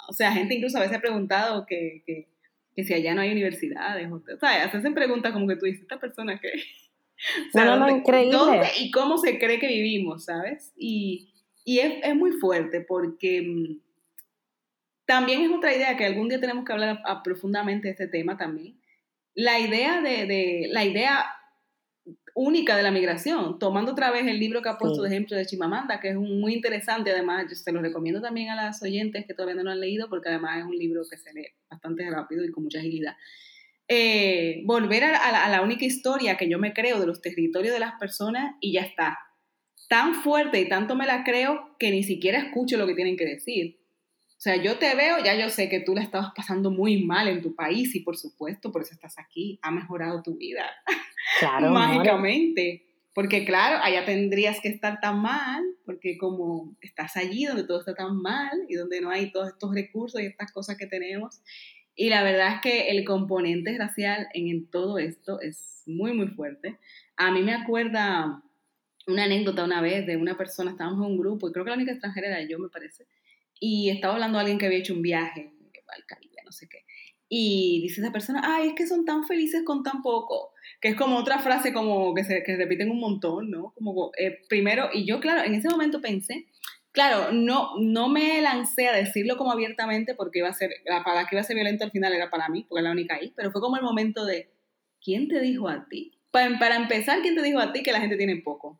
[0.07, 2.27] o sea, gente incluso a veces ha preguntado que, que,
[2.75, 5.99] que si allá no hay universidades, o, sea, hacen preguntas como que tú dices, esta
[5.99, 6.51] persona que...
[7.53, 8.37] no, no, increíble.
[8.37, 10.73] ¿dónde y cómo se cree que vivimos, sabes?
[10.77, 11.33] Y,
[11.65, 13.79] y es, es muy fuerte porque mm,
[15.05, 18.79] también es otra idea que algún día tenemos que hablar profundamente de este tema también.
[19.33, 21.25] La idea de, la idea
[22.33, 25.45] única de la migración, tomando otra vez el libro que ha puesto de ejemplo de
[25.45, 29.33] Chimamanda, que es muy interesante, además yo se lo recomiendo también a las oyentes que
[29.33, 32.45] todavía no lo han leído, porque además es un libro que se lee bastante rápido
[32.45, 33.15] y con mucha agilidad.
[33.93, 37.99] Eh, volver a, la única historia que yo me creo de los territorios de las
[37.99, 39.19] personas y ya está.
[39.89, 43.25] Tan fuerte y tanto me la creo que ni siquiera escucho lo que tienen que
[43.25, 43.81] decir.
[44.29, 47.27] O sea, yo te veo, ya yo sé que tú la estabas pasando muy mal
[47.27, 50.71] en tu país y por supuesto, por eso estás aquí, ha mejorado tu vida.
[51.41, 51.69] Claro.
[51.71, 52.85] Mágicamente.
[53.13, 57.93] Porque claro, allá tendrías que estar tan mal, porque como estás allí donde todo está
[57.93, 61.41] tan mal y donde no hay todos estos recursos y estas cosas que tenemos.
[61.95, 66.77] Y la verdad es que el componente racial en, todo esto es muy, muy fuerte.
[67.17, 68.43] A mí me acuerda
[69.07, 71.75] una anécdota una vez de una persona, estábamos en un grupo, y creo que la
[71.75, 73.07] única extranjera era yo, me parece,
[73.59, 75.51] y estaba hablando a alguien que había hecho un viaje
[75.87, 76.85] al Caribe, no sé qué.
[77.27, 80.51] Y dice esa persona, ay, es que son tan felices con tan poco.
[80.81, 83.71] Que es como otra frase como que se que repiten un montón, ¿no?
[83.75, 86.47] Como eh, primero, y yo, claro, en ese momento pensé,
[86.91, 91.27] claro, no, no me lancé a decirlo como abiertamente porque iba a ser, la palabra
[91.27, 93.33] que iba a ser violento al final era para mí, porque era la única ahí,
[93.35, 94.51] pero fue como el momento de,
[95.03, 96.17] ¿quién te dijo a ti?
[96.31, 98.79] Para, para empezar, ¿quién te dijo a ti que la gente tiene poco?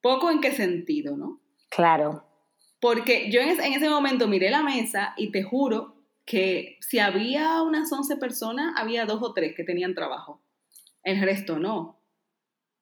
[0.00, 1.40] ¿Poco en qué sentido, no?
[1.70, 2.24] Claro.
[2.80, 7.92] Porque yo en ese, momento miré la mesa y te juro que si había unas
[7.92, 10.40] 11 personas, había dos o tres que tenían trabajo.
[11.02, 12.00] El resto no.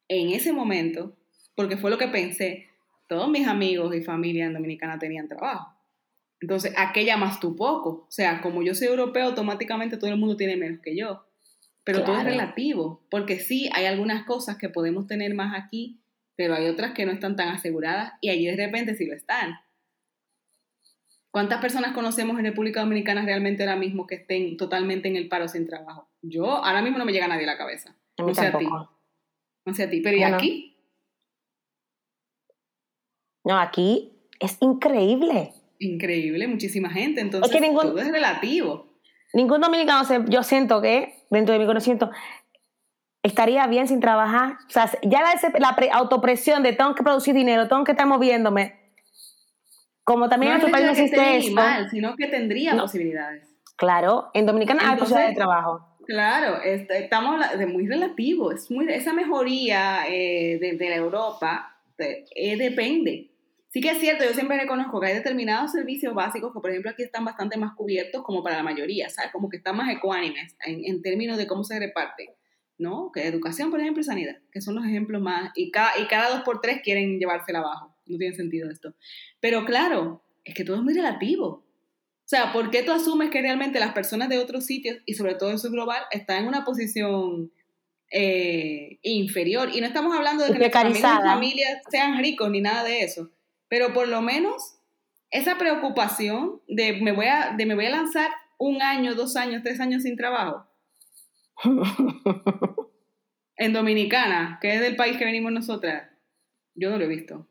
[0.08, 1.16] En ese momento,
[1.54, 2.68] porque fue lo que pensé,
[3.06, 5.76] todos mis amigos y familia en Dominicana tenían trabajo.
[6.40, 8.06] Entonces, ¿a qué llamas tú poco?
[8.08, 11.24] O sea, como yo soy europeo, automáticamente todo el mundo tiene menos que yo.
[11.84, 16.00] Pero todo es relativo, porque sí, hay algunas cosas que podemos tener más aquí,
[16.34, 19.54] pero hay otras que no están tan aseguradas y allí de repente sí lo están.
[21.30, 25.46] ¿Cuántas personas conocemos en República Dominicana realmente ahora mismo que estén totalmente en el paro
[25.46, 26.08] sin trabajo?
[26.22, 27.94] Yo ahora mismo no me llega nadie a la cabeza.
[28.18, 28.66] no sé a ti.
[29.64, 30.75] No sé a ti, pero ¿y aquí?
[33.46, 35.52] No, aquí es increíble.
[35.78, 37.20] Increíble, muchísima gente.
[37.20, 38.88] Entonces, es que ningún, todo es relativo.
[39.32, 42.10] Ningún dominicano, yo siento que, dentro de mi conocimiento,
[43.22, 44.56] estaría bien sin trabajar.
[44.66, 48.74] O sea, ya la, la autopresión de tengo que producir dinero, tengo que estar moviéndome.
[50.02, 51.52] Como también en otro país no existe eso.
[51.52, 53.46] mal, sino que tendría posibilidades.
[53.76, 55.86] Claro, en Dominicana hay posibilidades de trabajo.
[56.04, 58.50] Claro, este, estamos de muy relativo.
[58.50, 63.35] Es muy, esa mejoría eh, de, la Europa eh, depende.
[63.68, 66.90] Sí que es cierto, yo siempre reconozco que hay determinados servicios básicos que, por ejemplo,
[66.90, 69.32] aquí están bastante más cubiertos como para la mayoría, ¿sabes?
[69.32, 72.36] Como que están más ecuánimes en, en términos de cómo se reparte,
[72.78, 73.10] ¿no?
[73.12, 75.50] Que educación, por ejemplo, y sanidad, que son los ejemplos más...
[75.54, 77.94] Y cada, y cada dos por tres quieren llevársela abajo.
[78.06, 78.94] No tiene sentido esto.
[79.40, 81.46] Pero claro, es que todo es muy relativo.
[81.46, 85.34] O sea, ¿por qué tú asumes que realmente las personas de otros sitios, y sobre
[85.34, 87.52] todo en su global, están en una posición
[88.10, 89.70] eh, inferior?
[89.74, 93.30] Y no estamos hablando de que nuestras familias sean ricos ni nada de eso
[93.68, 94.78] pero por lo menos
[95.30, 99.62] esa preocupación de me voy a, de me voy a lanzar un año, dos años,
[99.62, 100.66] tres años sin trabajo.
[103.56, 106.10] en Dominicana, que es del país que venimos nosotras,
[106.74, 107.46] yo no lo he visto.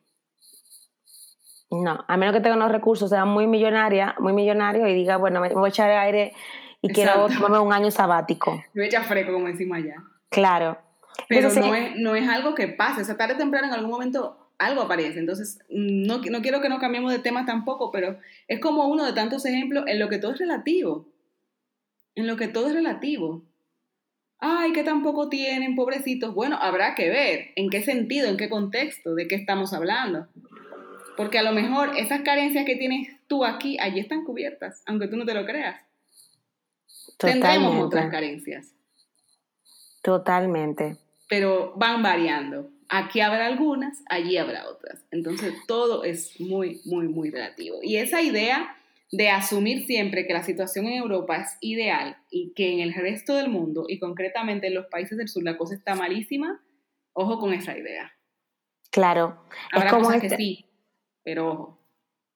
[1.71, 5.41] No, a menos que tenga unos recursos, sea muy millonaria, muy millonario y diga, bueno,
[5.41, 6.33] me voy a echar aire
[6.81, 8.53] y quiero tomarme un año sabático.
[8.73, 9.95] Me voy a echar fresco, como decimos allá.
[10.29, 10.77] Claro.
[11.27, 13.89] Pero no, es, no es algo que pase, o sea, tarde o temprano en algún
[13.89, 15.19] momento algo aparece.
[15.19, 19.13] Entonces, no, no quiero que no cambiemos de tema tampoco, pero es como uno de
[19.13, 21.07] tantos ejemplos en lo que todo es relativo.
[22.15, 23.43] En lo que todo es relativo.
[24.39, 26.33] Ay, que tampoco tienen, pobrecitos.
[26.33, 30.27] Bueno, habrá que ver en qué sentido, en qué contexto, de qué estamos hablando.
[31.17, 35.15] Porque a lo mejor esas carencias que tienes tú aquí, allí están cubiertas, aunque tú
[35.15, 35.81] no te lo creas.
[37.17, 37.47] Totalmente.
[37.47, 38.73] Tendremos otras carencias.
[40.01, 40.97] Totalmente.
[41.29, 42.69] Pero van variando.
[42.89, 45.05] Aquí habrá algunas, allí habrá otras.
[45.11, 47.79] Entonces todo es muy, muy, muy relativo.
[47.81, 48.75] Y esa idea
[49.11, 53.35] de asumir siempre que la situación en Europa es ideal y que en el resto
[53.35, 56.61] del mundo y concretamente en los países del sur la cosa está malísima,
[57.13, 58.11] ojo con esa idea.
[58.91, 59.37] Claro.
[59.71, 60.65] Habrá cosas que este sí,
[61.23, 61.79] pero ojo.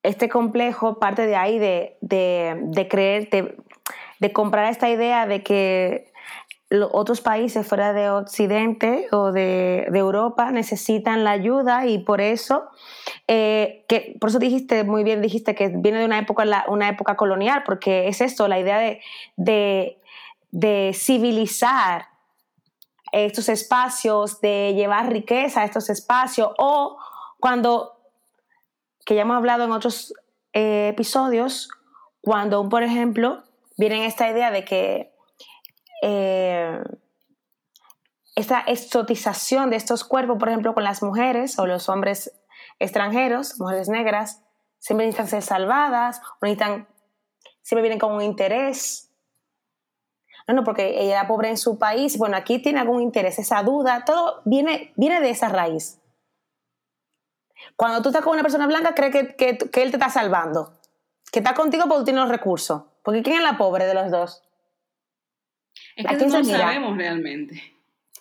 [0.01, 6.13] Este complejo parte de ahí de, de, creer, de comprar esta idea de que
[6.69, 12.69] los otros países fuera de Occidente o de, Europa necesitan la ayuda y por eso,
[13.27, 17.15] eh, que, por eso dijiste muy bien, dijiste que viene de una época, una época
[17.15, 19.97] colonial, porque es esto, la idea de,
[20.51, 22.07] de, civilizar
[23.11, 26.99] estos espacios, de llevar riqueza a estos espacios, o
[27.39, 27.99] cuando,
[29.05, 30.13] que ya hemos hablado en otros
[30.53, 31.71] eh, episodios,
[32.21, 33.43] cuando, por ejemplo,
[33.75, 35.11] viene esta idea de que
[36.01, 36.81] eh,
[38.35, 42.33] esta exotización de estos cuerpos, por ejemplo, con las mujeres o los hombres
[42.79, 44.41] extranjeros, mujeres negras,
[44.79, 46.87] siempre necesitan ser salvadas, necesitan,
[47.61, 49.11] siempre vienen con un interés.
[50.47, 53.61] No, no, porque ella era pobre en su país, bueno, aquí tiene algún interés, esa
[53.61, 55.99] duda, todo viene, viene de esa raíz.
[57.75, 60.73] Cuando tú estás con una persona blanca, cree que, que, que él te está salvando,
[61.31, 64.09] que está contigo porque tú tienes los recursos, porque ¿quién es la pobre de los
[64.09, 64.48] dos?
[65.99, 67.61] Es que no sabemos realmente.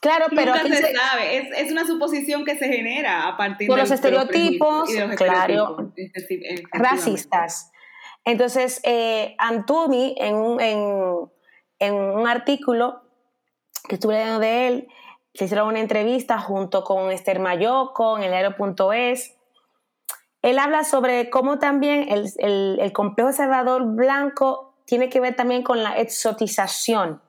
[0.01, 1.39] Claro, pero Nunca se, sabe.
[1.39, 5.93] Es, es, una suposición que se genera a partir de los estereotipos, claro,
[6.73, 7.73] racistas.
[8.25, 11.31] Entonces, eh, Antumi, en un, en,
[11.81, 13.03] en un artículo
[13.89, 14.89] que estuve leyendo de él,
[15.35, 19.37] se hicieron una entrevista junto con Esther Mayoco en el aero.es.
[20.43, 25.63] Él habla sobre cómo también el, el, el complejo Salvador Blanco tiene que ver también
[25.63, 27.21] con la exotización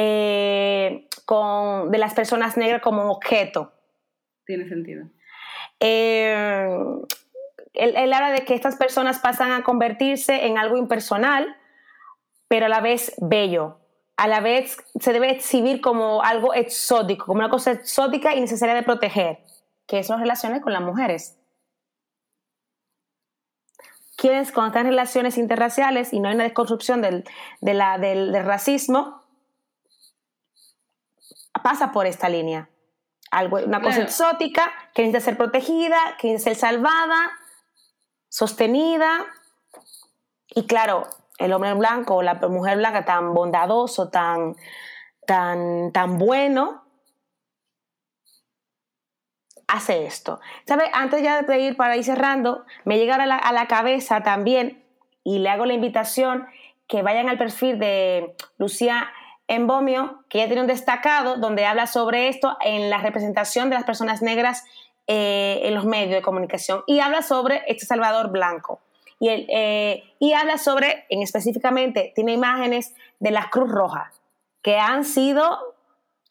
[0.00, 3.72] eh, con, de las personas negras como objeto.
[4.46, 5.08] Tiene sentido.
[5.80, 6.68] Eh,
[7.72, 11.56] él, habla de que estas personas pasan a convertirse en algo impersonal,
[12.46, 13.80] pero a la vez bello.
[14.16, 18.76] A la vez se debe exhibir como algo exótico, como una cosa exótica y necesaria
[18.76, 19.40] de proteger,
[19.88, 21.40] que son relaciones con las mujeres.
[24.16, 27.24] Quienes cuando están en relaciones interraciales y no hay una desconstrucción del,
[27.60, 29.27] del racismo,
[31.62, 32.68] pasa por esta línea.
[33.30, 37.30] Algo, una cosa exótica que necesita ser protegida, que necesita ser salvada.
[38.30, 39.26] sostenida
[40.48, 41.06] y claro,
[41.38, 44.54] el hombre blanco o la mujer blanca tan bondadoso, tan,
[45.26, 46.84] tan, tan bueno,
[49.66, 50.40] hace esto.
[50.66, 50.90] ¿Sabe?
[50.92, 54.84] Antes ya de ir para ir cerrando, me llega a la, a la cabeza también
[55.22, 56.46] y le hago la invitación
[56.86, 59.12] que vayan al perfil de Lucía
[59.48, 63.84] Embomio, que ya tiene un destacado donde habla sobre esto en la representación de las
[63.84, 64.64] personas negras
[65.06, 68.80] eh, en los medios de comunicación y habla sobre este Salvador Blanco.
[69.18, 74.12] Y, eh, y habla sobre, en específicamente, tiene imágenes de la Cruz Roja,
[74.62, 75.58] que han sido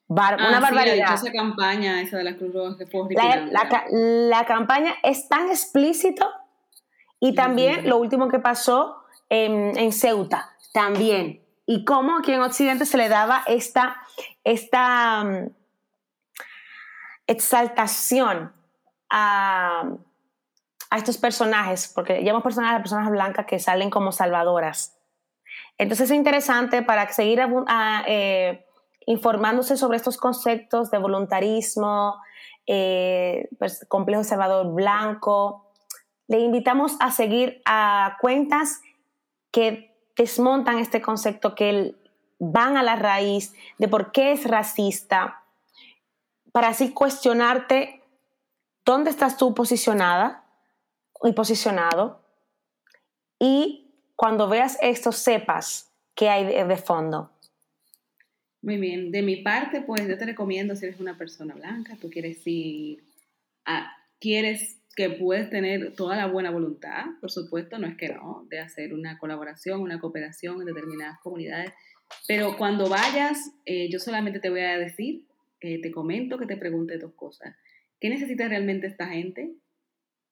[0.08, 1.14] una ah, barbaridad.
[1.14, 6.30] esa campaña, esa de la Cruz Roja, que fue la, la, campaña es tan explícito
[7.20, 11.42] y también lo último que pasó en, en, Ceuta, también.
[11.68, 13.98] Y cómo aquí en Occidente se le daba esta,
[14.44, 15.50] esta um,
[17.28, 18.54] exaltación
[19.10, 19.84] a,
[20.90, 24.98] a estos personajes, porque llamamos personajes a personas blancas que salen como salvadoras.
[25.78, 27.40] Entonces es interesante para seguir
[28.08, 28.66] eh,
[29.06, 32.22] informándose sobre estos conceptos de voluntarismo,
[32.66, 35.70] eh, pues, complejo salvador blanco.
[36.28, 38.82] Le invitamos a seguir a cuentas
[39.52, 39.87] que
[40.18, 41.96] desmontan este concepto, que
[42.40, 45.44] van a la raíz de por qué es racista,
[46.52, 48.02] para así cuestionarte
[48.84, 50.44] dónde estás tú posicionada
[51.24, 52.22] y posicionado
[53.40, 57.32] y cuando veas esto sepas qué hay de, fondo.
[58.62, 62.10] Muy bien, de mi parte, pues yo te recomiendo si eres una persona blanca, tú
[62.10, 63.04] quieres ir,
[63.66, 68.46] a, quieres que puedes tener toda la buena voluntad, por supuesto, no es que no,
[68.50, 71.72] de hacer una colaboración, una cooperación en determinadas comunidades,
[72.28, 75.24] pero cuando vayas, eh, yo solamente te voy a decir,
[75.60, 77.56] te comento que te pregunte dos cosas.
[78.00, 79.54] ¿Qué necesita realmente esta gente?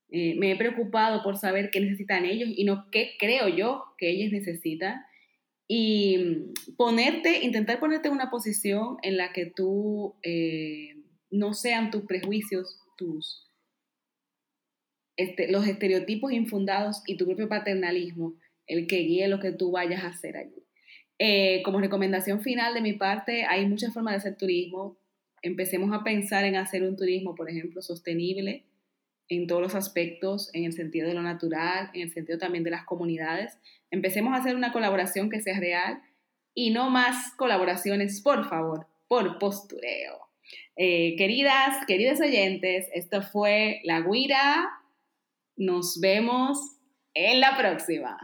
[0.09, 4.09] Eh, me he preocupado por saber qué necesitan ellos y no qué creo yo que
[4.09, 5.03] ellos necesitan.
[5.67, 10.95] Y ponerte, intentar ponerte en una posición en la que tú eh,
[11.31, 13.49] no sean tus prejuicios, tus,
[15.17, 18.35] este, los estereotipos infundados y tu propio paternalismo
[18.67, 20.65] el que guíe lo que tú vayas a hacer allí.
[21.19, 24.97] Eh, como recomendación final de mi parte, hay muchas formas de hacer turismo.
[25.41, 28.65] Empecemos a pensar en hacer un turismo, por ejemplo, sostenible,
[29.29, 32.71] en todos los aspectos, en el sentido de lo natural, en el sentido también de
[32.71, 33.57] las comunidades.
[33.91, 36.01] Empecemos a hacer una colaboración que sea real
[36.53, 40.19] y no más colaboraciones, por favor, por postureo.
[40.75, 44.69] Eh, queridas, queridos oyentes, esto fue La Guira.
[45.57, 46.59] Nos vemos
[47.13, 48.17] en la próxima.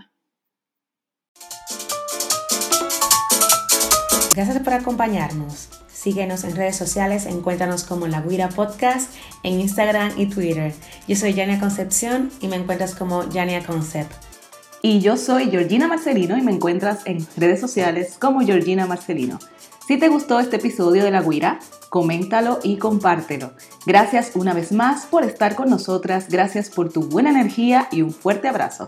[4.36, 5.70] Gracias por acompañarnos.
[5.88, 9.14] Síguenos en redes sociales, encuéntranos como La Guira Podcast
[9.44, 10.74] en Instagram y Twitter.
[11.08, 14.12] Yo soy Yania Concepción y me encuentras como Yania Concept.
[14.82, 19.40] Y yo soy Georgina Marcelino y me encuentras en redes sociales como Georgina Marcelino.
[19.92, 23.52] Si te gustó este episodio de La Guira, coméntalo y compártelo.
[23.86, 28.12] Gracias una vez más por estar con nosotras, gracias por tu buena energía y un
[28.12, 28.88] fuerte abrazo.